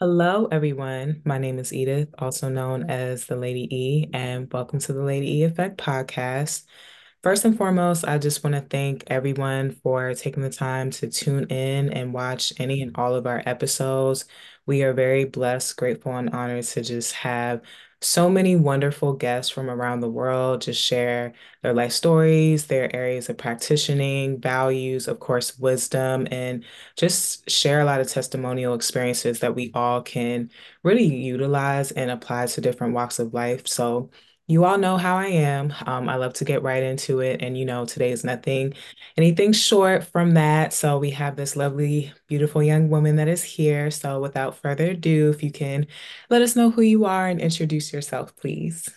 [0.00, 1.20] Hello, everyone.
[1.26, 5.40] My name is Edith, also known as the Lady E, and welcome to the Lady
[5.40, 6.64] E Effect podcast.
[7.22, 11.48] First and foremost, I just want to thank everyone for taking the time to tune
[11.48, 14.24] in and watch any and all of our episodes.
[14.70, 17.62] We are very blessed, grateful, and honored to just have
[18.00, 23.28] so many wonderful guests from around the world just share their life stories, their areas
[23.28, 26.64] of practicing, values, of course, wisdom, and
[26.96, 30.50] just share a lot of testimonial experiences that we all can
[30.84, 33.66] really utilize and apply to different walks of life.
[33.66, 34.10] So,
[34.50, 35.72] you all know how I am.
[35.86, 37.40] Um, I love to get right into it.
[37.40, 38.74] And, you know, today is nothing,
[39.16, 40.72] anything short from that.
[40.72, 43.92] So, we have this lovely, beautiful young woman that is here.
[43.92, 45.86] So, without further ado, if you can
[46.30, 48.88] let us know who you are and introduce yourself, please.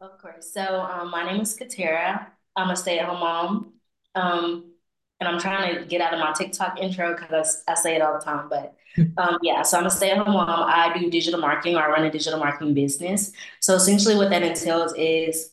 [0.00, 0.52] Of course.
[0.52, 2.26] So, um, my name is Katera.
[2.56, 3.72] I'm a stay-at-home mom.
[4.14, 4.72] Um,
[5.20, 8.02] and I'm trying to get out of my TikTok intro because I, I, say it
[8.02, 8.48] all the time.
[8.48, 8.74] But
[9.16, 10.48] um, yeah, so I'm a stay-at-home mom.
[10.48, 13.32] I do digital marketing or I run a digital marketing business.
[13.60, 15.52] So essentially what that entails is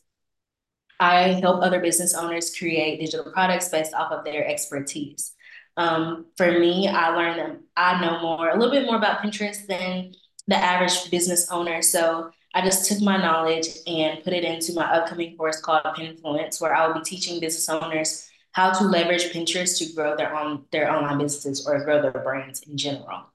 [1.00, 5.34] I help other business owners create digital products based off of their expertise.
[5.76, 9.66] Um, for me, I learned that I know more, a little bit more about Pinterest
[9.66, 10.14] than
[10.48, 11.82] the average business owner.
[11.82, 16.62] So I just took my knowledge and put it into my upcoming course called Pinfluence,
[16.62, 20.66] where I will be teaching business owners how to leverage Pinterest to grow their own
[20.72, 23.26] their online businesses or grow their brands in general.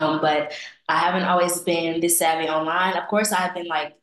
[0.00, 0.52] Um, but
[0.88, 2.96] I haven't always been this savvy online.
[2.96, 3.96] Of course, I've been like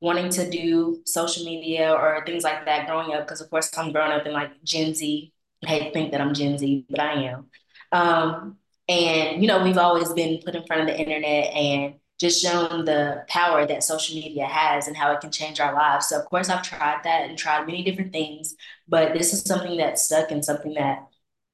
[0.00, 3.92] wanting to do social media or things like that growing up because of course I'm
[3.92, 5.32] growing up in like Gen Z.
[5.64, 7.46] I hate to think that I'm Gen Z, but I am.
[7.92, 8.56] Um,
[8.88, 12.84] and you know, we've always been put in front of the internet and just shown
[12.84, 16.06] the power that social media has and how it can change our lives.
[16.06, 18.54] So of course I've tried that and tried many different things,
[18.88, 21.08] but this is something that stuck and something that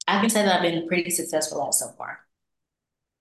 [0.07, 2.21] I can say that I've been pretty successful at so far.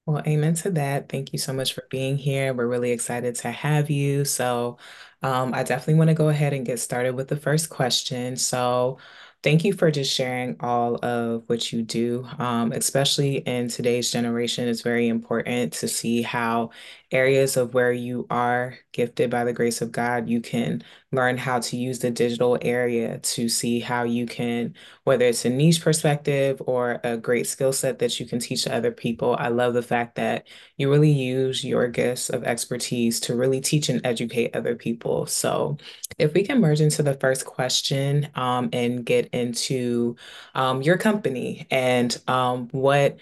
[0.06, 1.08] Well, amen to that.
[1.08, 2.53] Thank you so much for being here.
[2.53, 4.25] We're really excited to have you.
[4.25, 4.78] So,
[5.22, 8.38] um, I definitely want to go ahead and get started with the first question.
[8.38, 9.00] So,
[9.44, 14.68] Thank you for just sharing all of what you do, um, especially in today's generation.
[14.68, 16.72] It's very important to see how
[17.12, 21.59] areas of where you are gifted by the grace of God, you can learn how
[21.59, 24.73] to use the digital area to see how you can,
[25.06, 28.75] whether it's a niche perspective or a great skill set that you can teach to
[28.75, 29.35] other people.
[29.40, 30.47] I love the fact that
[30.78, 35.25] you really use your gifts of expertise to really teach and educate other people.
[35.28, 35.78] So,
[36.18, 40.16] if we can merge into the first question um, and get into
[40.56, 43.18] um, your company and um, what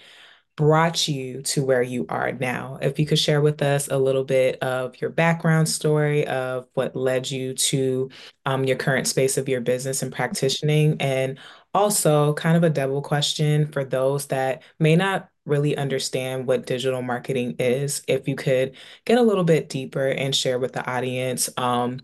[0.56, 2.78] brought you to where you are now.
[2.80, 6.96] If you could share with us a little bit of your background story of what
[6.96, 8.10] led you to
[8.46, 11.38] um, your current space of your business and practicing, and
[11.74, 17.02] also kind of a double question for those that may not really understand what digital
[17.02, 18.02] marketing is.
[18.08, 22.00] If you could get a little bit deeper and share with the audience um,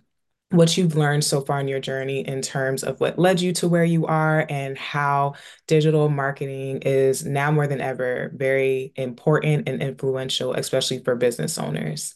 [0.52, 3.68] what you've learned so far in your journey in terms of what led you to
[3.68, 5.34] where you are and how
[5.66, 12.14] digital marketing is now more than ever very important and influential, especially for business owners.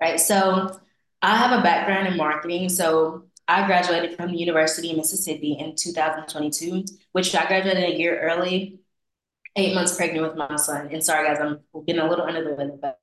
[0.00, 0.20] Right.
[0.20, 0.78] So
[1.22, 2.68] I have a background in marketing.
[2.68, 8.20] So I graduated from the University of Mississippi in 2022, which I graduated a year
[8.20, 8.80] early,
[9.56, 10.88] eight months pregnant with my son.
[10.92, 13.00] And sorry, guys, I'm getting a little under the weather, but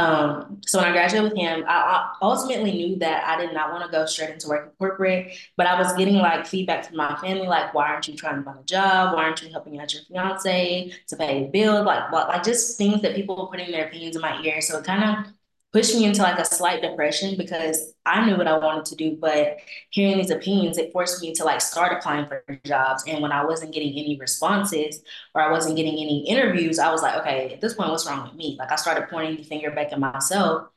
[0.00, 3.84] um, so when I graduated with him, I ultimately knew that I did not want
[3.84, 7.46] to go straight into working corporate, but I was getting like feedback from my family,
[7.46, 9.14] like, why aren't you trying to find a job?
[9.14, 11.84] Why aren't you helping out your fiance to pay the bill?
[11.84, 14.60] Like, what, like just things that people were putting their opinions in my ear.
[14.60, 15.32] So it kind of
[15.72, 19.16] pushed me into like a slight depression because I knew what I wanted to do,
[19.20, 19.58] but
[19.90, 23.04] hearing these opinions, it forced me to like start applying for jobs.
[23.06, 25.02] And when I wasn't getting any responses
[25.34, 28.24] or I wasn't getting any interviews, I was like, okay, at this point, what's wrong
[28.24, 28.56] with me?
[28.58, 30.68] Like I started pointing the finger back at myself.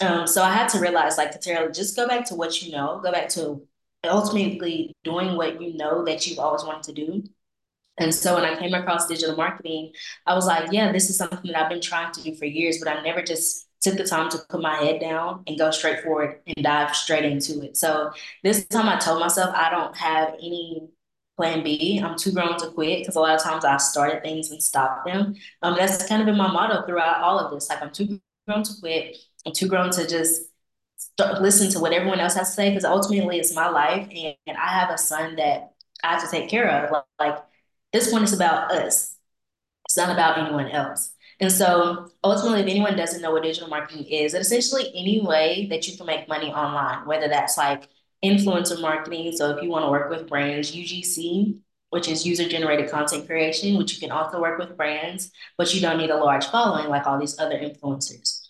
[0.00, 3.00] Um, so I had to realize, like, Katera, just go back to what you know,
[3.02, 3.66] go back to
[4.04, 7.24] ultimately doing what you know that you've always wanted to do.
[7.98, 9.92] And so when I came across digital marketing,
[10.26, 12.78] I was like, yeah, this is something that I've been trying to do for years,
[12.82, 16.00] but I never just took the time to put my head down and go straight
[16.02, 17.76] forward and dive straight into it.
[17.76, 18.10] So
[18.42, 20.88] this time I told myself I don't have any
[21.36, 22.00] plan B.
[22.04, 25.06] I'm too grown to quit because a lot of times I started things and stopped
[25.06, 25.34] them.
[25.62, 27.68] Um, that's kind of been my motto throughout all of this.
[27.68, 29.16] Like I'm too grown to quit.
[29.46, 30.42] I'm too grown to just
[30.96, 34.34] start, listen to what everyone else has to say because ultimately it's my life and,
[34.46, 35.72] and I have a son that
[36.02, 36.90] I have to take care of.
[36.90, 37.44] Like, like
[37.92, 39.14] this one is about us.
[39.86, 41.12] It's not about anyone else.
[41.40, 45.68] And so ultimately, if anyone doesn't know what digital marketing is, it's essentially any way
[45.70, 47.88] that you can make money online, whether that's like
[48.24, 49.30] influencer marketing.
[49.36, 53.76] So if you want to work with brands, UGC which is user generated content creation,
[53.76, 57.06] which you can also work with brands, but you don't need a large following like
[57.06, 58.40] all these other influencers.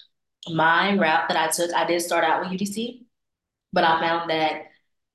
[0.48, 3.04] My route that I took, I did start out with UGC,
[3.72, 4.62] but I found that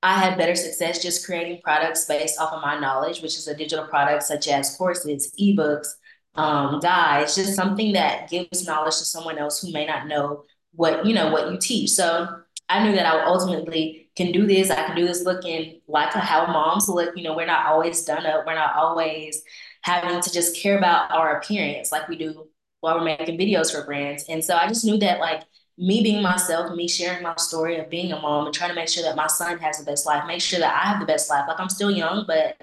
[0.01, 3.55] I had better success just creating products based off of my knowledge, which is a
[3.55, 5.87] digital product such as courses, ebooks,
[6.35, 7.21] um, guy.
[7.21, 10.43] It's just something that gives knowledge to someone else who may not know
[10.73, 11.91] what you know what you teach.
[11.91, 12.27] So
[12.69, 14.69] I knew that I ultimately can do this.
[14.69, 17.15] I can do this looking like how moms look.
[17.15, 18.45] You know, we're not always done up.
[18.45, 19.43] We're not always
[19.81, 22.47] having to just care about our appearance like we do
[22.81, 24.25] while we're making videos for brands.
[24.29, 25.43] And so I just knew that like
[25.77, 28.89] me being myself, me sharing my story of being a mom and trying to make
[28.89, 31.29] sure that my son has the best life, make sure that I have the best
[31.29, 31.45] life.
[31.47, 32.57] Like I'm still young, but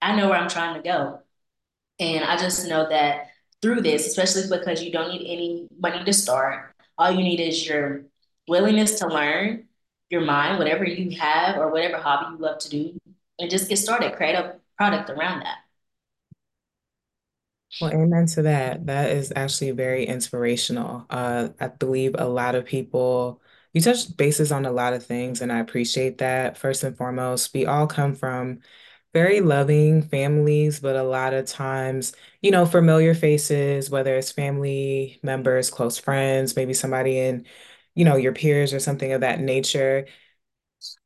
[0.00, 1.20] I know where I'm trying to go.
[1.98, 3.28] And I just know that
[3.62, 7.66] through this, especially because you don't need any money to start, all you need is
[7.66, 8.04] your
[8.48, 9.64] willingness to learn,
[10.10, 12.98] your mind, whatever you have or whatever hobby you love to do,
[13.38, 15.58] and just get started, create a product around that.
[17.80, 18.86] Well, amen to that.
[18.86, 21.06] That is actually very inspirational.
[21.10, 23.42] Uh, I believe a lot of people,
[23.74, 26.56] you touched bases on a lot of things, and I appreciate that.
[26.56, 28.60] First and foremost, we all come from
[29.16, 35.18] very loving families, but a lot of times, you know, familiar faces, whether it's family
[35.22, 37.46] members, close friends, maybe somebody in,
[37.94, 40.06] you know, your peers or something of that nature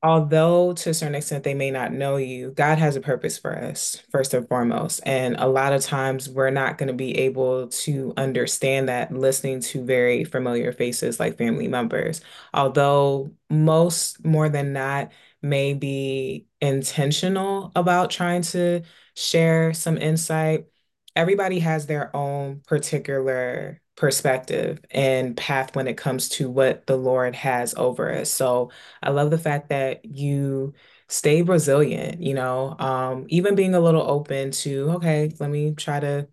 [0.03, 3.57] although to a certain extent they may not know you, God has a purpose for
[3.57, 5.01] us, first and foremost.
[5.06, 9.61] And a lot of times we're not going to be able to understand that listening
[9.63, 12.21] to very familiar faces like family members.
[12.55, 18.83] Although most more than not may be intentional about trying to
[19.15, 20.67] share some insight,
[21.17, 27.35] everybody has their own particular perspective and path when it comes to what the Lord
[27.35, 28.31] has over us.
[28.31, 28.71] So
[29.03, 30.73] I love the fact that you
[31.09, 36.01] stay resilient, you know, um, even being a little open to, okay, let me try
[36.01, 36.29] to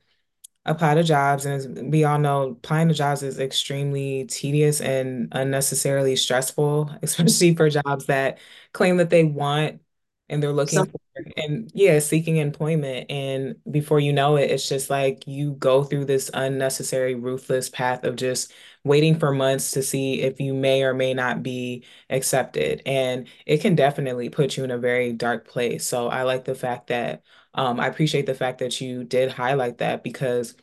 [0.65, 1.45] apply to jobs.
[1.45, 7.55] And as we all know, applying to jobs is extremely tedious and unnecessarily stressful, especially
[7.55, 8.39] for jobs that
[8.73, 9.81] claim that they want
[10.29, 10.99] and they're looking So for,
[11.37, 13.09] and yeah, seeking employment.
[13.09, 18.03] And before you know it, it's just like you go through this unnecessary, ruthless path
[18.03, 18.51] of just
[18.83, 22.81] waiting for months to see if you may or may not be accepted.
[22.85, 25.85] And it can definitely put you in a very dark place.
[25.87, 27.23] So I like the fact that
[27.53, 30.55] um, I appreciate the fact that you did highlight that because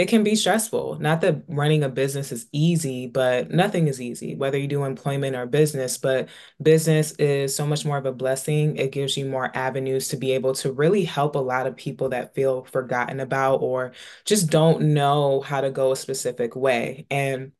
[0.00, 0.98] it can be stressful.
[0.98, 5.36] Not that running a business is easy, but nothing is easy, whether you do employment
[5.36, 5.98] or business.
[5.98, 6.30] But
[6.62, 8.76] business is so much more of a blessing.
[8.78, 12.08] It gives you more avenues to be able to really help a lot of people
[12.10, 13.92] that feel forgotten about or
[14.24, 17.06] just don't know how to go a specific way.
[17.10, 17.52] And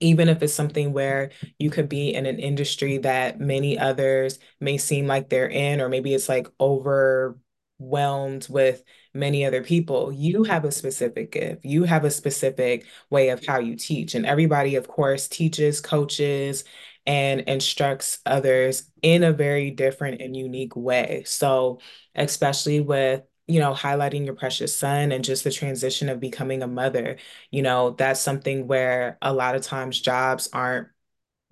[0.00, 4.78] even if it's something where you could be in an industry that many others may
[4.78, 6.48] seem like they're in, or maybe it's like
[7.80, 8.82] overwhelmed with
[9.12, 11.64] many other people, you have a specific gift.
[11.64, 14.14] You have a specific way of how you teach.
[14.14, 16.64] And everybody, of course, teaches, coaches,
[17.06, 21.22] and instructs others in a very different and unique way.
[21.26, 21.80] So,
[22.14, 26.66] especially with you know, highlighting your precious son and just the transition of becoming a
[26.66, 27.18] mother
[27.50, 30.88] you know, that's something where a lot of times jobs aren't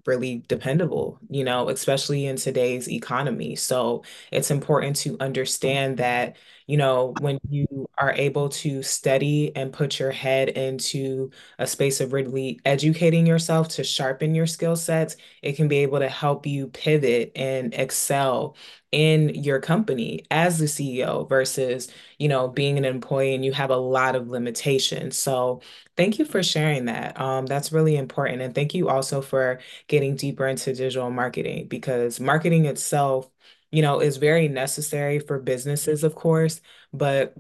[0.06, 3.56] really dependable, you know, especially in today's economy.
[3.56, 9.72] So it's important to understand that, you know, when you are able to study and
[9.72, 15.16] put your head into a space of really educating yourself to sharpen your skill sets,
[15.42, 18.56] it can be able to help you pivot and excel
[18.92, 23.70] in your company as the CEO versus, you know, being an employee and you have
[23.70, 25.16] a lot of limitations.
[25.18, 25.62] So
[25.96, 27.18] thank you for sharing that.
[27.18, 28.42] Um, that's really important.
[28.42, 33.30] And thank you also for getting deeper into digital marketing because marketing itself,
[33.70, 36.61] you know, is very necessary for businesses, of course,
[36.92, 37.34] but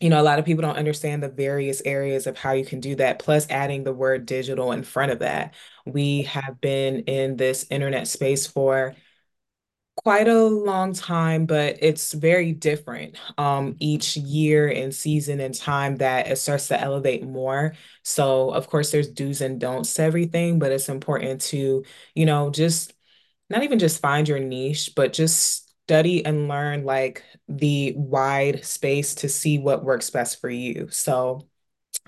[0.00, 2.78] you know, a lot of people don't understand the various areas of how you can
[2.80, 5.54] do that, plus adding the word digital in front of that.
[5.86, 8.94] We have been in this internet space for
[10.08, 15.96] quite a long time, but it's very different um, each year and season and time
[15.96, 17.74] that it starts to elevate more.
[18.04, 21.84] So, of course, there's do's and don'ts to everything, but it's important to,
[22.14, 22.94] you know, just
[23.50, 29.14] not even just find your niche, but just study and learn like the wide space
[29.16, 30.88] to see what works best for you.
[30.90, 31.46] So,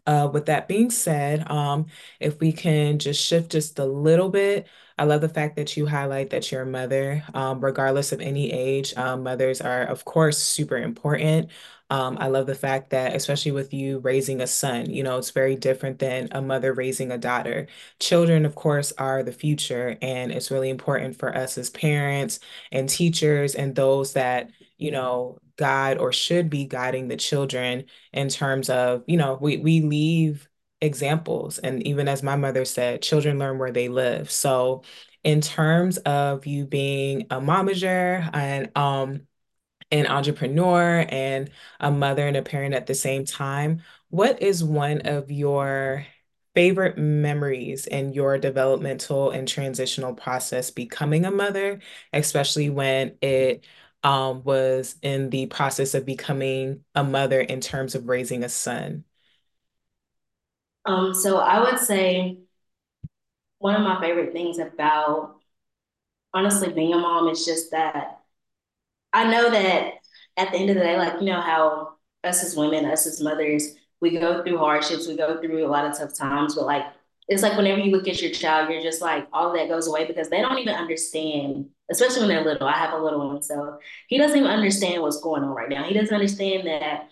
[0.06, 1.86] uh, with that being said, um,
[2.18, 4.66] if we can just shift just a little bit,
[5.00, 8.52] I love the fact that you highlight that you're a mother, um, regardless of any
[8.52, 8.94] age.
[8.96, 11.50] Um, mothers are, of course, super important.
[11.90, 15.30] Um, I love the fact that, especially with you raising a son, you know, it's
[15.30, 17.66] very different than a mother raising a daughter.
[17.98, 22.38] Children, of course, are the future, and it's really important for us as parents
[22.70, 28.28] and teachers and those that, you know, guide or should be guiding the children in
[28.28, 30.48] terms of, you know, we we leave
[30.80, 31.58] examples.
[31.58, 34.30] And even as my mother said, children learn where they live.
[34.30, 34.82] So
[35.24, 39.26] in terms of you being a momager and um
[39.90, 45.00] an entrepreneur and a mother and a parent at the same time, what is one
[45.02, 46.06] of your
[46.54, 51.80] favorite memories in your developmental and transitional process becoming a mother,
[52.12, 53.64] especially when it
[54.02, 59.04] um, was in the process of becoming a mother in terms of raising a son?
[60.86, 62.38] Um, so I would say
[63.58, 65.36] one of my favorite things about
[66.32, 68.20] honestly being a mom is just that
[69.12, 69.94] I know that
[70.36, 71.94] at the end of the day, like, you know, how
[72.24, 75.84] us as women, us as mothers, we go through hardships, we go through a lot
[75.84, 76.84] of tough times, but like,
[77.28, 80.06] it's like whenever you look at your child, you're just like, all that goes away
[80.06, 82.66] because they don't even understand, especially when they're little.
[82.66, 85.84] I have a little one, so he doesn't even understand what's going on right now.
[85.84, 87.08] He doesn't understand that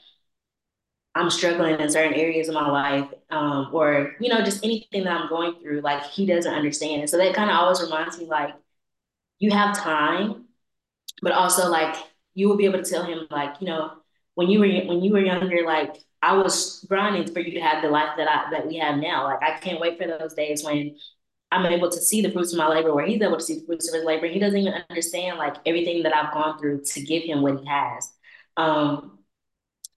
[1.18, 5.12] I'm struggling in certain areas of my life, um, or, you know, just anything that
[5.12, 7.00] I'm going through, like, he doesn't understand.
[7.02, 8.54] And so that kind of always reminds me, like,
[9.38, 10.46] you have time
[11.22, 11.96] but also like
[12.34, 13.92] you will be able to tell him like you know
[14.34, 17.82] when you were when you were younger like I was grinding for you to have
[17.82, 19.24] the life that I that we have now.
[19.24, 20.96] Like I can't wait for those days when
[21.52, 23.66] I'm able to see the fruits of my labor where he's able to see the
[23.66, 24.26] fruits of his labor.
[24.26, 27.66] He doesn't even understand like everything that I've gone through to give him what he
[27.66, 28.10] has.
[28.56, 29.17] Um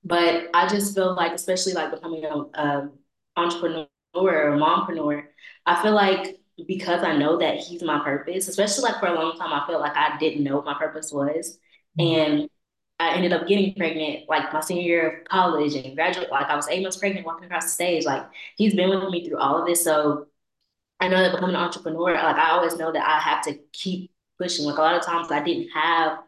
[0.03, 2.91] but I just feel like especially like becoming an
[3.35, 5.23] entrepreneur or a mompreneur
[5.65, 9.37] I feel like because I know that he's my purpose, especially like for a long
[9.37, 11.57] time, I felt like I didn't know what my purpose was.
[11.99, 12.05] Mhm.
[12.41, 12.49] And
[12.99, 16.29] I ended up getting pregnant like my senior year of college and graduate.
[16.31, 18.05] Like I was eight months pregnant, walking across the stage.
[18.05, 18.27] Like
[18.57, 19.83] he's been with me through all of this.
[19.83, 20.27] So
[20.99, 24.11] I know that becoming an entrepreneur, like I always know that I have to keep
[24.39, 24.65] pushing.
[24.65, 26.19] Like a lot of times I didn't have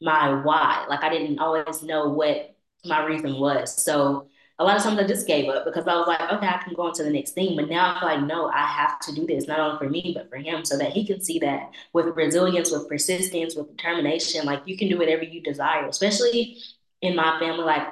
[0.00, 0.86] my why.
[0.88, 2.53] Like I didn't always know what
[2.84, 3.82] my reason was.
[3.82, 6.62] So a lot of times I just gave up because I was like, okay, I
[6.62, 7.56] can go on to the next thing.
[7.56, 10.30] But now I'm like, no, I have to do this, not only for me, but
[10.30, 14.62] for him, so that he can see that with resilience, with persistence, with determination, like
[14.66, 16.58] you can do whatever you desire, especially
[17.02, 17.64] in my family.
[17.64, 17.88] Like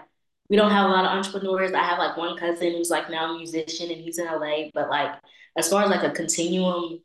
[0.49, 1.73] we don't have a lot of entrepreneurs.
[1.73, 4.89] I have like one cousin who's like now a musician and he's in LA, but
[4.89, 5.11] like
[5.57, 7.01] as far as like a continuum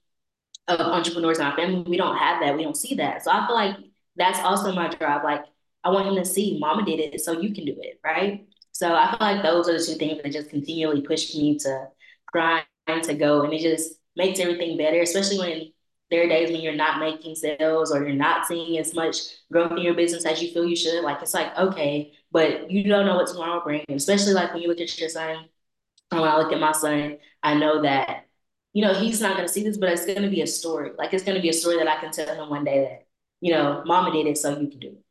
[0.68, 2.56] of entrepreneurs in our family, we don't have that.
[2.56, 3.24] We don't see that.
[3.24, 3.76] So I feel like
[4.16, 5.24] that's also my drive.
[5.24, 5.46] Like
[5.88, 8.48] I want him to see mama did it, so you can do it, right?
[8.72, 11.88] So I feel like those are the two things that just continually push me to
[12.32, 12.66] grind
[13.04, 13.44] to go.
[13.44, 15.72] And it just makes everything better, especially when
[16.12, 19.18] there are days when you're not making sales or you're not seeing as much
[19.52, 21.04] growth in your business as you feel you should.
[21.04, 24.68] Like it's like, okay, but you don't know what tomorrow brings, especially like when you
[24.70, 25.46] look at your son.
[26.12, 28.26] and When I look at my son, I know that
[28.74, 30.92] you know, he's not going to see this, but it's going to be a story.
[30.98, 33.08] Like it's going to be a story that I can tell him one day that,
[33.42, 35.07] you know, mama did it, so you can do it.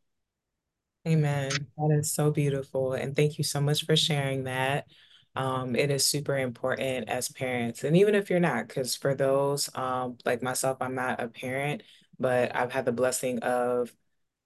[1.07, 1.51] Amen.
[1.77, 2.95] That is so beautiful.
[2.95, 4.89] And thank you so much for sharing that.
[5.37, 7.85] Um, it is super important as parents.
[7.85, 11.83] And even if you're not, because for those um, like myself, I'm not a parent,
[12.19, 13.95] but I've had the blessing of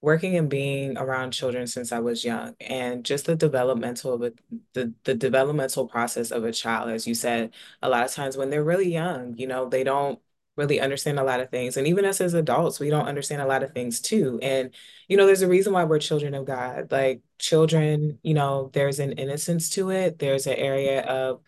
[0.02, 2.57] working and being around children since I was young.
[2.61, 7.88] And just the developmental the, the developmental process of a child, as you said, a
[7.88, 10.21] lot of times when they're really young, you know, they don't
[10.61, 11.76] really understand a lot of things.
[11.76, 14.38] And even us as adults, we don't understand a lot of things too.
[14.43, 14.75] And
[15.09, 16.93] you know, there's a reason why we're children of God.
[16.93, 20.19] Like children, you know, there's an innocence to it.
[20.19, 21.40] There's an area of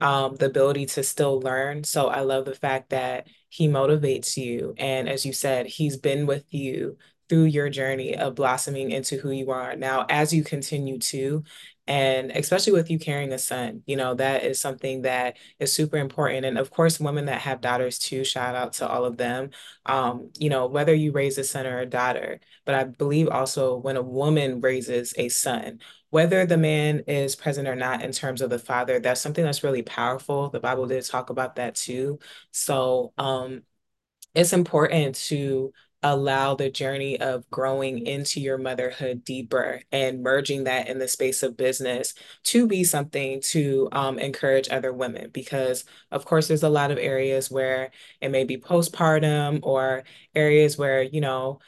[0.00, 1.84] um, the ability to still learn.
[1.84, 4.74] So I love the fact that he motivates you.
[4.76, 6.98] And as you said, he's been with you
[7.28, 11.42] through your journey of blossoming into who you are now as you continue to.
[11.88, 15.98] And especially with you carrying a son, you know, that is something that is super
[15.98, 16.44] important.
[16.44, 19.50] And of course, women that have daughters too, shout out to all of them.
[19.84, 23.76] Um, you know, whether you raise a son or a daughter, but I believe also
[23.76, 25.78] when a woman raises a son,
[26.10, 29.62] whether the man is present or not in terms of the father, that's something that's
[29.62, 30.50] really powerful.
[30.50, 32.18] The Bible did talk about that too.
[32.50, 33.62] So um,
[34.34, 35.72] it's important to
[36.12, 41.42] allow the journey of growing into your motherhood deeper and merging that in the space
[41.42, 46.68] of business to be something to um, encourage other women because of course there's a
[46.68, 51.58] lot of areas where it may be postpartum or areas where you know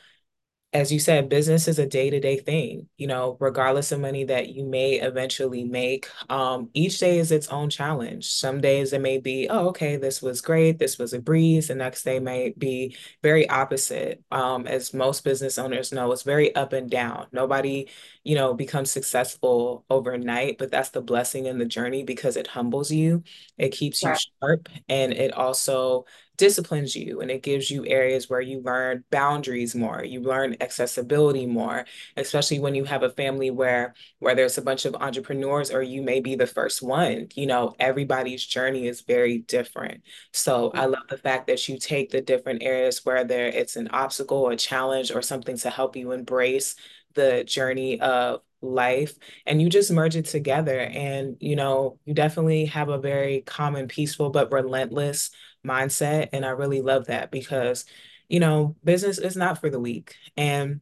[0.75, 4.67] as you said, business is a day-to-day thing, you know, regardless of money that you
[4.67, 6.09] may eventually make.
[6.29, 8.29] Um, each day is its own challenge.
[8.29, 11.69] Some days it may be, oh, okay, this was great, this was a breeze.
[11.69, 14.23] The next day may be very opposite.
[14.31, 17.29] Um, as most business owners know, it's very up and down.
[17.33, 17.89] Nobody,
[18.23, 22.91] you know, becomes successful overnight, but that's the blessing in the journey because it humbles
[22.91, 23.23] you,
[23.57, 26.05] it keeps you sharp, and it also
[26.39, 31.47] disciplines you and it gives you areas where you learn boundaries more, you learn accessibility
[31.47, 31.85] more,
[32.17, 36.03] especially when you have a family where where there's a bunch of entrepreneurs or you
[36.03, 37.29] may be the first one.
[37.35, 40.03] You know, everybody's journey is very different.
[40.33, 43.89] So I love the fact that you take the different areas where there it's an
[43.89, 46.77] obstacle, a challenge, or something to help you embrace
[47.15, 49.15] the journey of life
[49.47, 53.77] and you just merge it together and you know you definitely have a very calm
[53.77, 55.31] and peaceful but relentless
[55.67, 56.31] mindset.
[56.33, 57.85] And I really love that because,
[58.29, 60.15] you know, business is not for the weak.
[60.37, 60.81] And,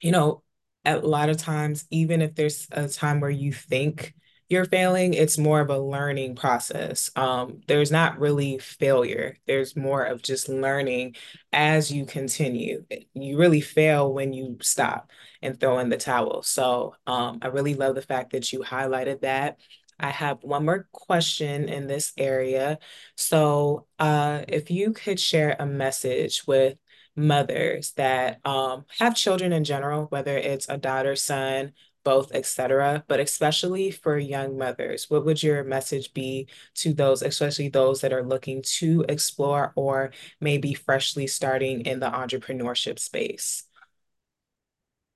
[0.00, 0.42] you know,
[0.84, 4.14] a lot of times, even if there's a time where you think
[4.48, 7.10] you're failing, it's more of a learning process.
[7.16, 9.36] Um, there's not really failure.
[9.46, 11.16] There's more of just learning
[11.52, 12.84] as you continue.
[13.14, 15.10] You really fail when you stop
[15.42, 16.42] and throw in the towel.
[16.44, 19.58] So um, I really love the fact that you highlighted that.
[19.98, 22.78] I have one more question in this area.
[23.16, 26.78] So, uh, if you could share a message with
[27.16, 31.72] mothers that um, have children in general, whether it's a daughter, son,
[32.04, 37.68] both, etc., but especially for young mothers, what would your message be to those, especially
[37.68, 43.64] those that are looking to explore or maybe freshly starting in the entrepreneurship space?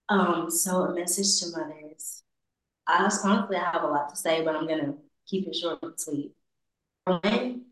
[0.09, 2.20] Um, so a message to mothers.
[2.99, 4.95] Honestly I have a lot to say, but I'm gonna
[5.27, 6.33] keep it short and sweet.
[7.05, 7.67] One,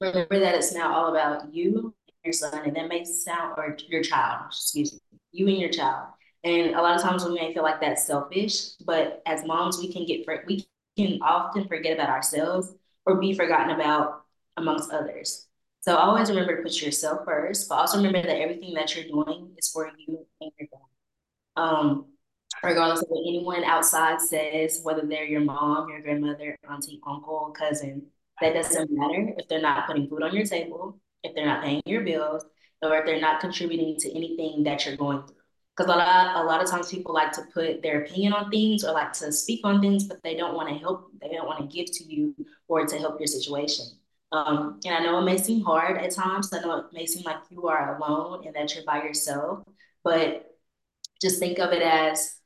[0.00, 3.76] remember that it's now all about you and your son, and that may sound or
[3.88, 4.98] your child, excuse me,
[5.32, 6.08] you and your child.
[6.44, 9.92] And a lot of times we may feel like that's selfish, but as moms, we
[9.92, 12.72] can get we can often forget about ourselves
[13.06, 14.24] or be forgotten about
[14.56, 15.46] amongst others.
[15.80, 19.52] So always remember to put yourself first, but also remember that everything that you're doing
[19.56, 20.88] is for you and your family.
[21.56, 22.06] Um,
[22.62, 28.06] regardless of what anyone outside says, whether they're your mom, your grandmother, auntie, uncle, cousin,
[28.40, 31.82] that doesn't matter if they're not putting food on your table, if they're not paying
[31.86, 32.44] your bills,
[32.82, 35.36] or if they're not contributing to anything that you're going through.
[35.76, 38.84] Because a lot, a lot of times people like to put their opinion on things
[38.84, 41.60] or like to speak on things, but they don't want to help, they don't want
[41.60, 42.34] to give to you
[42.68, 43.86] or to help your situation.
[44.32, 46.52] Um, and I know it may seem hard at times.
[46.52, 49.62] I know it may seem like you are alone and that you're by yourself,
[50.04, 50.46] but
[51.20, 52.36] just think of it as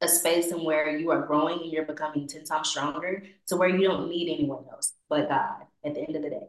[0.00, 3.68] a space in where you are growing and you're becoming 10 times stronger to where
[3.68, 6.48] you don't need anyone else but God at the end of the day.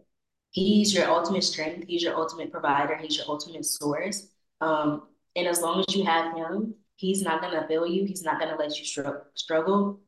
[0.51, 1.85] He's your ultimate strength.
[1.87, 2.97] He's your ultimate provider.
[2.97, 4.27] He's your ultimate source.
[4.59, 5.03] Um,
[5.35, 8.05] and as long as you have him, he's not going to fail you.
[8.05, 10.01] He's not going to let you str- struggle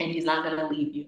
[0.00, 1.06] and he's not going to leave you.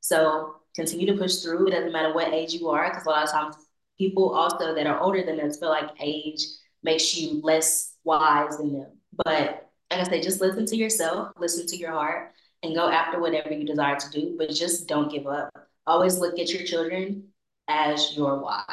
[0.00, 1.68] So continue to push through.
[1.68, 3.56] It doesn't matter what age you are, because a lot of times
[3.98, 6.44] people also that are older than us feel like age
[6.82, 8.98] makes you less wise than them.
[9.24, 13.20] But like I say, just listen to yourself, listen to your heart, and go after
[13.20, 15.50] whatever you desire to do, but just don't give up.
[15.86, 17.28] Always look at your children
[17.68, 18.64] as your why.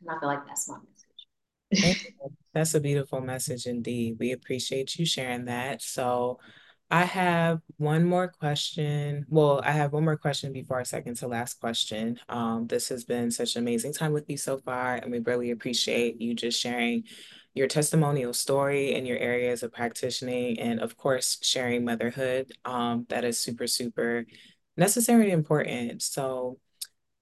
[0.00, 0.78] And I feel like that's my
[1.70, 2.06] message.
[2.54, 4.16] That's a beautiful message indeed.
[4.18, 5.80] We appreciate you sharing that.
[5.82, 6.38] So
[6.90, 9.24] I have one more question.
[9.30, 12.18] Well, I have one more question before our second to last question.
[12.28, 15.52] Um, this has been such an amazing time with you so far, and we really
[15.52, 17.04] appreciate you just sharing
[17.54, 22.52] your testimonial story and your areas of practicing, and of course, sharing motherhood.
[22.64, 24.26] Um, that is super, super
[24.76, 26.02] necessary and important.
[26.02, 26.58] So,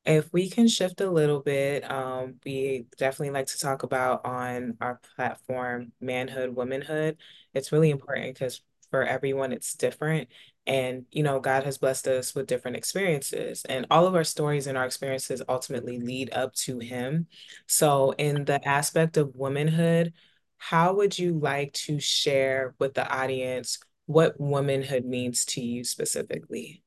[0.05, 4.77] if we can shift a little bit, um, we definitely like to talk about on
[4.81, 7.19] our platform manhood, womanhood.
[7.55, 10.29] It's really important because for everyone, it's different.
[10.66, 14.66] And, you know, God has blessed us with different experiences, and all of our stories
[14.66, 17.26] and our experiences ultimately lead up to Him.
[17.66, 20.12] So, in the aspect of womanhood,
[20.59, 26.83] how would you like to share with the audience what womanhood means to you specifically?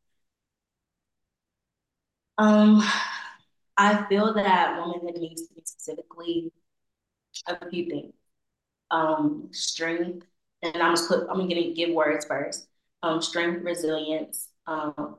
[2.37, 2.83] Um,
[3.77, 6.51] I feel that womanhood means to me specifically
[7.47, 8.13] a few things.
[8.91, 10.27] Um, strength,
[10.63, 12.67] and I'm just put, I'm gonna give words first.
[13.03, 15.17] Um, strength, resilience, um,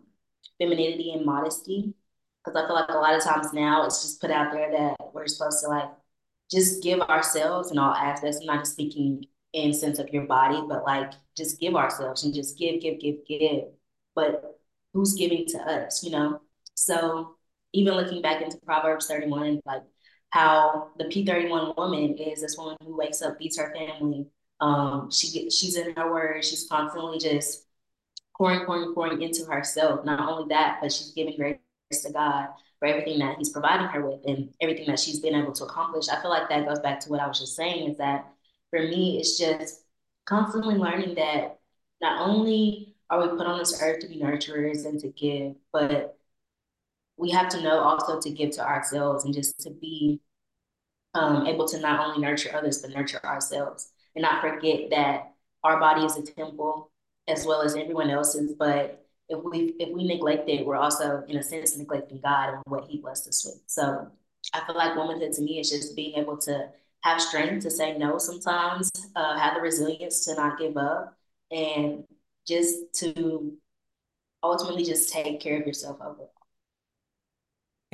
[0.59, 1.95] femininity, and modesty.
[2.45, 4.97] Because I feel like a lot of times now it's just put out there that
[5.15, 5.91] we're supposed to like
[6.51, 8.39] just give ourselves in all aspects.
[8.41, 12.35] I'm not just speaking in sense of your body, but like just give ourselves and
[12.35, 13.65] just give, give, give, give.
[14.15, 14.61] But
[14.93, 16.41] who's giving to us, you know?
[16.75, 17.37] So
[17.73, 19.83] even looking back into Proverbs 31, like
[20.31, 24.27] how the P31 woman is this woman who wakes up, feeds her family.
[24.61, 26.45] Um, she she's in her word.
[26.45, 27.67] She's constantly just
[28.37, 30.05] pouring, pouring, pouring into herself.
[30.05, 31.59] Not only that, but she's giving grace
[32.03, 35.53] to God for everything that He's providing her with and everything that she's been able
[35.53, 36.09] to accomplish.
[36.09, 38.33] I feel like that goes back to what I was just saying is that
[38.71, 39.85] for me, it's just
[40.25, 41.59] constantly learning that
[42.01, 46.19] not only are we put on this earth to be nurturers and to give, but
[47.17, 50.21] we have to know also to give to ourselves and just to be
[51.15, 55.81] um, able to not only nurture others, but nurture ourselves and not forget that our
[55.81, 56.91] body is a temple
[57.27, 58.53] as well as everyone else's.
[58.59, 62.63] But if we if we neglect it, we're also in a sense neglecting God and
[62.67, 63.63] what He blessed us with.
[63.67, 64.09] So
[64.53, 66.69] I feel like womanhood to me is just being able to
[67.03, 71.17] have strength to say no sometimes, uh, have the resilience to not give up,
[71.51, 72.05] and
[72.47, 73.55] just to
[74.43, 76.31] ultimately just take care of yourself overall.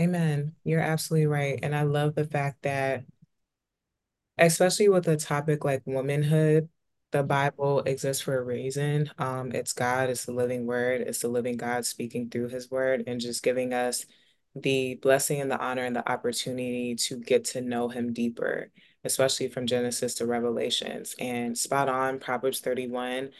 [0.01, 0.55] Amen.
[0.65, 1.59] You're absolutely right.
[1.63, 3.05] And I love the fact that
[4.40, 6.68] especially with a topic like womanhood,
[7.12, 9.11] the Bible exists for a reason.
[9.18, 13.05] Um, it's God, it's the living word, it's the living God speaking through his word
[13.07, 14.05] and just giving us
[14.55, 18.70] the blessing and the honor and the opportunity to get to know him deeper,
[19.05, 21.14] especially from Genesis to Revelations.
[21.18, 23.31] And spot on, Proverbs 31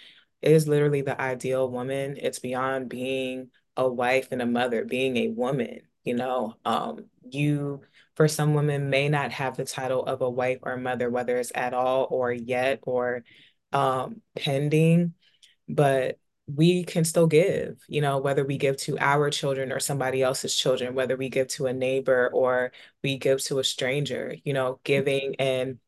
[0.43, 2.17] is literally the ideal woman.
[2.17, 6.55] It's beyond being a wife and a mother, being a woman, you know.
[6.65, 7.83] Um, you
[8.21, 11.53] for some women may not have the title of a wife or mother, whether it's
[11.55, 13.25] at all or yet or
[13.73, 15.15] um, pending,
[15.71, 20.21] but we can still give, you know, whether we give to our children or somebody
[20.23, 24.53] else's children, whether we give to a neighbor or we give to a stranger, you
[24.53, 25.79] know, giving and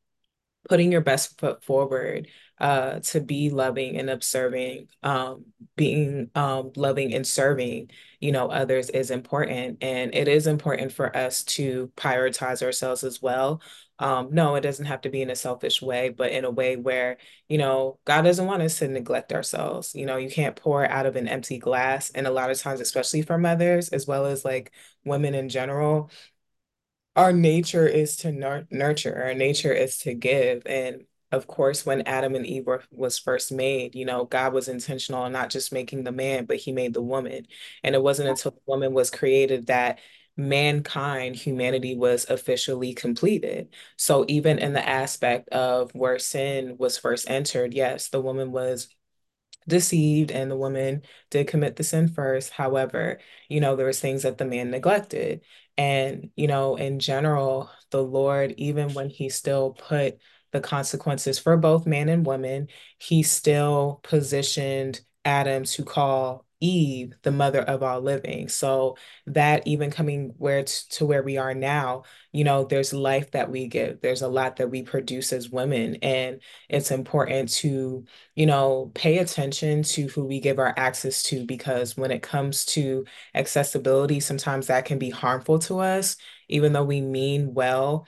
[0.71, 5.45] putting your best foot forward uh, to be loving and observing, um,
[5.77, 9.83] being um, loving and serving, you know, others is important.
[9.83, 13.61] And it is important for us to prioritize ourselves as well.
[13.99, 16.77] Um, no, it doesn't have to be in a selfish way, but in a way
[16.77, 19.95] where, you know, God doesn't want us to neglect ourselves.
[19.95, 22.11] You know, you can't pour out of an empty glass.
[22.11, 24.73] And a lot of times, especially for mothers, as well as like
[25.05, 26.11] women in general,
[27.15, 30.62] our nature is to nur nurture, our nature is to give.
[30.67, 34.68] And of course, when Adam and Eve were, was first made, you know, God was
[34.68, 37.47] intentional in not just making the man, but he made the woman.
[37.83, 39.99] And it wasn't until the woman was created that
[40.37, 43.75] mankind, humanity was officially completed.
[43.97, 48.88] So even in the aspect of where sin was first entered, yes, the woman was
[49.66, 52.51] deceived and the woman did commit the sin first.
[52.51, 55.42] However, you know, there was things that the man neglected.
[55.79, 60.18] And, you know, in general, the Lord, even when he still put
[60.53, 67.33] the consequences for both man and woman, he still positioned Adam to call Eve the
[67.33, 68.49] mother of all living.
[68.49, 73.51] So that even coming where to where we are now, you know, there's life that
[73.51, 74.01] we give.
[74.01, 75.97] There's a lot that we produce as women.
[75.97, 81.45] And it's important to you know, pay attention to who we give our access to
[81.47, 86.17] because when it comes to accessibility, sometimes that can be harmful to us,
[86.49, 88.07] even though we mean well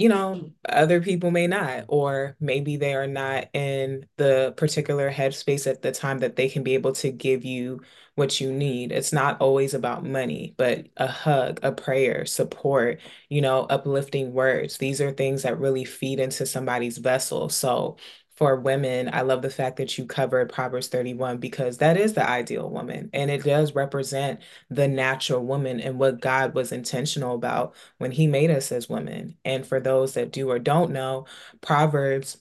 [0.00, 5.66] you know, other people may not, or maybe they are not in the particular headspace
[5.66, 7.82] at the time that they can be able to give you
[8.14, 8.92] what you need.
[8.92, 14.78] It's not always about money, but a hug, a prayer, support, you know, uplifting words.
[14.78, 17.50] These are things that really feed into somebody's vessel.
[17.50, 17.98] So,
[18.40, 22.28] for women, I love the fact that you covered Proverbs 31 because that is the
[22.28, 27.74] ideal woman and it does represent the natural woman and what God was intentional about
[27.98, 29.36] when he made us as women.
[29.44, 31.26] And for those that do or don't know,
[31.60, 32.38] Proverbs,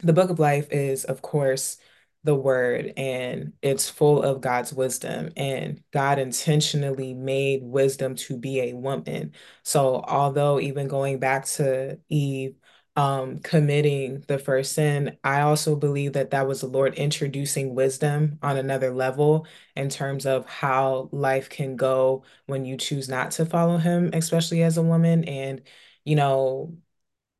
[0.00, 1.78] the book of life is, of course,
[2.24, 5.30] the word and it's full of God's wisdom.
[5.36, 9.32] And God intentionally made wisdom to be a woman.
[9.62, 12.56] So, although even going back to Eve,
[12.96, 18.38] um, committing the first sin, I also believe that that was the Lord introducing wisdom
[18.42, 23.44] on another level in terms of how life can go when you choose not to
[23.46, 25.24] follow Him, especially as a woman.
[25.24, 25.62] And,
[26.04, 26.76] you know,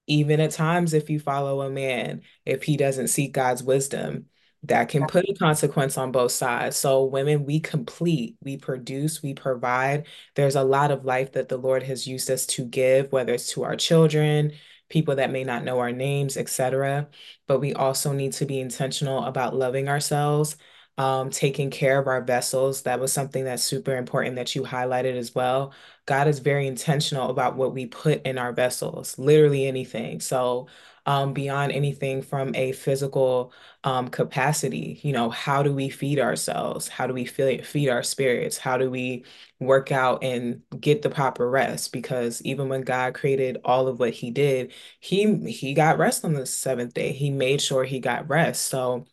[0.07, 4.27] even at times, if you follow a man, if he doesn't seek God's wisdom,
[4.63, 6.77] that can put a consequence on both sides.
[6.77, 10.07] So, women, we complete, we produce, we provide.
[10.35, 13.53] There's a lot of life that the Lord has used us to give, whether it's
[13.53, 14.53] to our children,
[14.89, 17.09] people that may not know our names, etc.
[17.47, 20.57] But we also need to be intentional about loving ourselves,
[20.99, 22.83] um, taking care of our vessels.
[22.83, 25.73] That was something that's super important that you highlighted as well.
[26.07, 30.21] God is very intentional about what we put in our vessels, literally anything.
[30.21, 30.69] So,
[31.07, 33.53] um, beyond anything from a physical
[33.85, 36.89] um, capacity, you know, how do we feed ourselves?
[36.89, 38.59] How do we feel, feed our spirits?
[38.59, 39.25] How do we
[39.61, 41.93] work out and get the proper rest?
[41.93, 46.35] Because even when God created all of what He did, He He got rest on
[46.35, 47.13] the seventh day.
[47.13, 48.65] He made sure He got rest.
[48.67, 49.07] So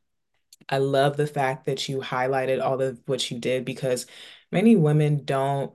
[0.70, 4.06] I love the fact that you highlighted all of what you did because
[4.52, 5.74] many women don't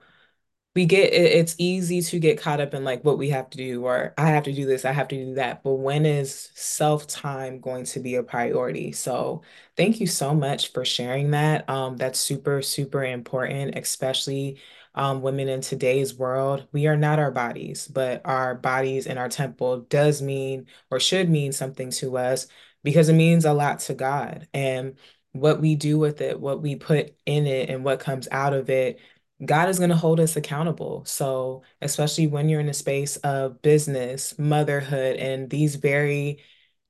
[0.79, 3.59] we get it, it's easy to get caught up in like what we have to
[3.59, 5.65] do or I have to do this, I have to do that.
[5.65, 8.93] But when is self-time going to be a priority?
[8.93, 9.43] So
[9.77, 11.69] thank you so much for sharing that.
[11.69, 14.61] Um, that's super, super important, especially
[14.95, 19.29] um, women in today's world, we are not our bodies, but our bodies and our
[19.29, 22.47] temple does mean or should mean something to us
[22.85, 24.47] because it means a lot to God.
[24.55, 24.97] And
[25.33, 28.71] what we do with it, what we put in it, and what comes out of
[28.71, 29.01] it,
[29.45, 31.05] God is going to hold us accountable.
[31.05, 36.43] So, especially when you're in a space of business, motherhood, and these very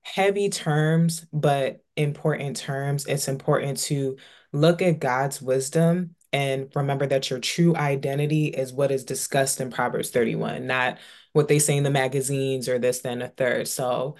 [0.03, 4.17] heavy terms, but important terms, it's important to
[4.53, 9.71] look at God's wisdom and remember that your true identity is what is discussed in
[9.71, 10.99] Proverbs 31, not
[11.33, 13.69] what they say in the magazines or this, then a third.
[13.69, 14.17] So,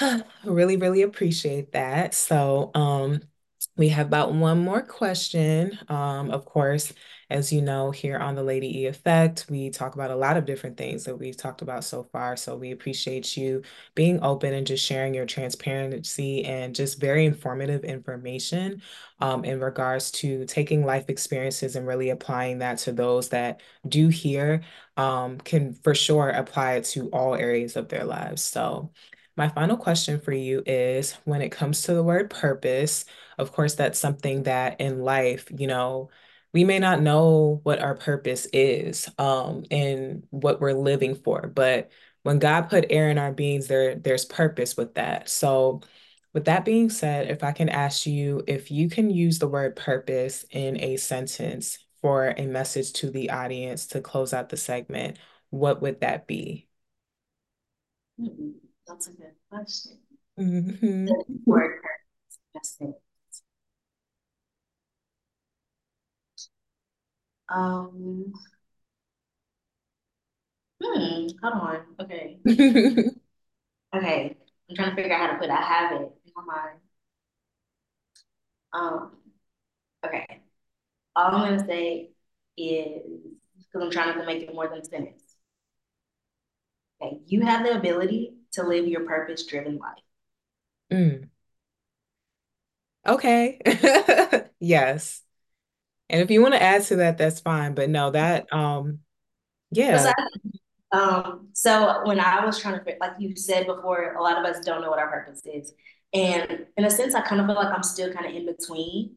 [0.44, 2.14] really, really appreciate that.
[2.14, 3.22] So, um,
[3.76, 5.78] we have about one more question.
[5.88, 6.92] Um, of course,
[7.30, 10.44] as you know, here on the Lady E Effect, we talk about a lot of
[10.44, 12.36] different things that we've talked about so far.
[12.36, 13.62] So we appreciate you
[13.94, 18.82] being open and just sharing your transparency and just very informative information
[19.20, 24.08] um, in regards to taking life experiences and really applying that to those that do
[24.08, 24.62] hear
[24.96, 28.42] um, can for sure apply it to all areas of their lives.
[28.42, 28.90] So
[29.36, 33.04] my final question for you is when it comes to the word purpose,
[33.38, 36.10] of course, that's something that in life, you know,
[36.52, 41.90] we may not know what our purpose is um, and what we're living for, but
[42.22, 45.28] when God put air in our beings, there there's purpose with that.
[45.28, 45.80] So,
[46.32, 49.74] with that being said, if I can ask you if you can use the word
[49.76, 55.18] purpose in a sentence for a message to the audience to close out the segment,
[55.50, 56.68] what would that be?
[58.18, 58.50] Hmm,
[58.86, 59.98] That's a good question.
[60.38, 61.06] Mhm.
[61.06, 61.80] The word
[62.52, 62.76] purpose.
[67.50, 68.32] Um,
[70.82, 71.84] hmm, hold on.
[72.00, 72.38] Okay.
[73.94, 74.36] Okay.
[74.68, 75.50] I'm trying to figure out how to put it.
[75.50, 76.80] I have it in my mind.
[78.72, 79.12] Um,
[80.06, 80.42] okay.
[81.16, 82.10] All I'm gonna say
[82.56, 83.02] is
[83.58, 85.36] because I'm trying to make it more than a sentence.
[87.02, 87.20] Okay.
[87.26, 90.02] You have the ability to live your purpose-driven life.
[90.90, 91.30] Mm,
[93.06, 93.58] okay.
[94.60, 95.22] Yes.
[96.10, 97.74] And if you want to add to that, that's fine.
[97.74, 99.00] But no, that um
[99.70, 100.12] yeah.
[100.92, 104.64] Um, so when I was trying to, like you said before, a lot of us
[104.64, 105.72] don't know what our purpose is.
[106.12, 109.14] And in a sense, I kind of feel like I'm still kind of in between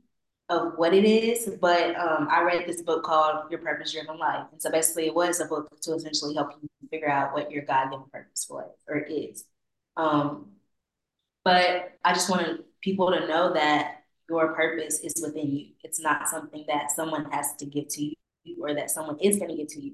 [0.50, 1.50] of what it is.
[1.60, 4.46] But um, I read this book called Your Purpose Driven Life.
[4.52, 7.66] And so basically, it was a book to essentially help you figure out what your
[7.66, 9.46] God given purpose was or is.
[9.98, 10.50] Um,
[11.44, 14.03] but I just wanted people to know that
[14.34, 15.68] your purpose is within you.
[15.84, 18.16] It's not something that someone has to give to you
[18.62, 19.94] or that someone is going to give to you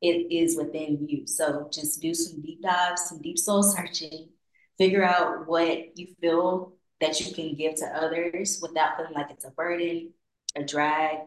[0.00, 1.26] it is within you.
[1.26, 4.28] So just do some deep dives, some deep soul searching,
[4.76, 9.46] figure out what you feel that you can give to others without feeling like it's
[9.46, 10.12] a burden,
[10.56, 11.18] a drag.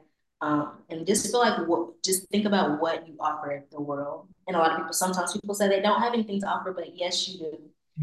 [0.42, 4.28] Um, and just feel like what, just think about what you offer the world.
[4.48, 6.96] And a lot of people, sometimes people say they don't have anything to offer, but
[6.96, 7.58] yes, you do.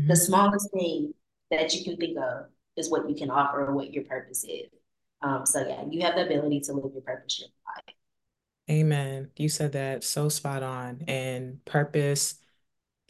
[0.09, 0.27] The Mhm.
[0.27, 1.15] smallest thing
[1.53, 4.69] that you can think of is what you can offer what your purpose is.
[5.23, 7.95] Um, so yeah, you have the ability to live your purpose your life.
[8.71, 9.31] Amen.
[9.37, 11.05] You said that so spot on.
[11.07, 12.37] And purpose,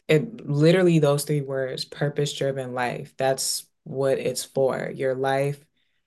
[0.07, 3.13] it literally those three words, purpose-driven life.
[3.17, 4.91] That's what it's for.
[4.93, 5.59] Your life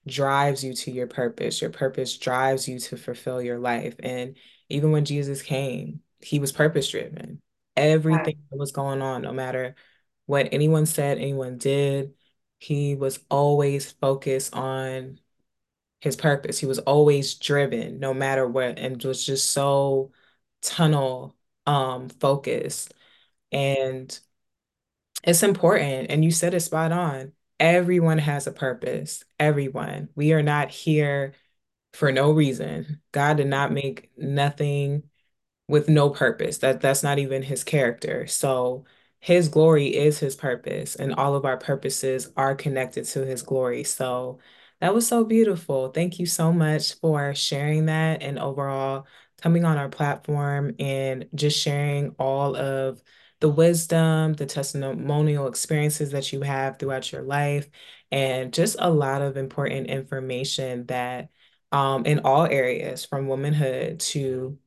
[0.07, 1.61] drives you to your purpose.
[1.61, 3.95] Your purpose drives you to fulfill your life.
[4.01, 4.37] And
[4.69, 7.41] even when Jesus came, he was purpose-driven.
[7.77, 7.85] Right.
[7.85, 9.75] Everything that was going on, no matter
[10.27, 12.13] what anyone said, anyone did,
[12.59, 15.21] he was always focused on
[16.01, 16.59] his purpose.
[16.59, 20.13] He was always driven no matter what and was just so
[20.63, 22.95] tunnel um focused.
[23.53, 24.19] And
[25.25, 26.11] it's important.
[26.11, 27.33] And you said it spot on.
[27.61, 29.25] Everyone has a purpose.
[29.39, 30.09] Everyone.
[30.15, 31.35] We are not here
[31.93, 33.01] for no reason.
[33.13, 35.05] God did not make nothing
[35.69, 36.59] with no purpose.
[36.59, 38.27] That that's not even his character.
[38.27, 38.85] So
[39.21, 43.85] his glory is his purpose, and all of our purposes are connected to his glory.
[43.85, 44.39] So
[44.81, 45.89] that was so beautiful.
[45.89, 49.07] Thank you so much for sharing that and overall
[49.43, 53.03] coming on our platform and just sharing all of
[53.41, 57.69] the wisdom, the testimonial experiences that you have throughout your life,
[58.11, 61.29] and just a lot of important information that
[61.71, 64.59] um, in all areas from womanhood to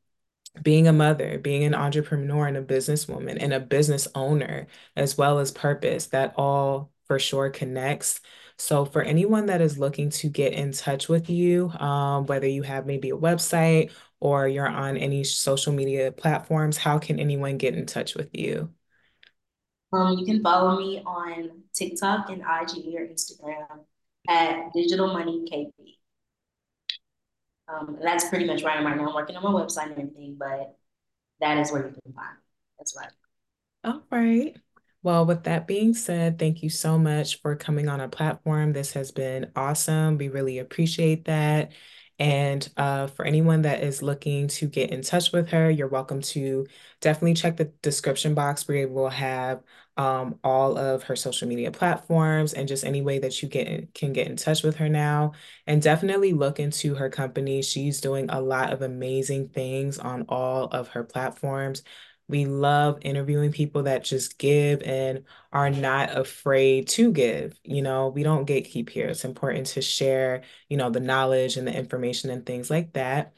[0.60, 5.38] being a mother, being an entrepreneur and a businesswoman and a business owner, as well
[5.38, 8.20] as purpose, that all for sure connects.
[8.58, 12.62] So, for anyone that is looking to get in touch with you, um, whether you
[12.62, 17.74] have maybe a website or you're on any social media platforms, how can anyone get
[17.74, 18.72] in touch with you?
[19.92, 23.84] Um, you can follow me on TikTok and IG or Instagram
[24.28, 25.96] at Digital Money KB.
[27.68, 29.08] Um, and that's pretty much where I am right now.
[29.08, 30.76] I'm working on my website and everything, but
[31.40, 32.42] that is where you can find me.
[32.78, 33.10] That's right.
[33.84, 34.56] All right.
[35.02, 38.72] Well, with that being said, thank you so much for coming on our platform.
[38.72, 40.16] This has been awesome.
[40.18, 41.72] We really appreciate that.
[42.18, 46.20] And uh, for anyone that is looking to get in touch with her, you're welcome
[46.22, 46.66] to
[47.00, 49.62] definitely check the description box where we'll have
[49.96, 53.88] um, all of her social media platforms and just any way that you get in,
[53.94, 55.32] can get in touch with her now.
[55.66, 57.62] And definitely look into her company.
[57.62, 61.82] She's doing a lot of amazing things on all of her platforms.
[62.28, 67.58] We love interviewing people that just give and are not afraid to give.
[67.64, 69.08] You know, we don't gatekeep here.
[69.08, 73.34] It's important to share, you know, the knowledge and the information and things like that.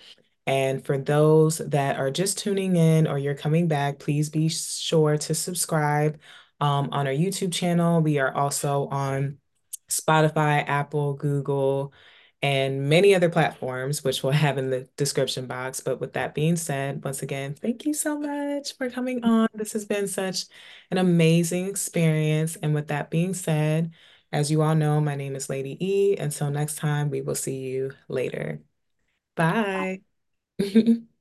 [0.46, 5.16] And for those that are just tuning in or you're coming back, please be sure
[5.16, 6.20] to subscribe
[6.60, 8.00] um, on our YouTube channel.
[8.00, 9.38] We are also on
[9.90, 11.92] Spotify, Apple, Google,
[12.44, 15.80] and many other platforms, which we'll have in the description box.
[15.80, 19.48] But with that being said, once again, thank you so much for coming on.
[19.54, 20.44] This has been such
[20.90, 22.56] an amazing experience.
[22.56, 23.94] And with that being said,
[24.30, 26.18] as you all know, my name is Lady E.
[26.18, 28.60] Until next time, we will see you later.
[29.36, 30.02] Bye.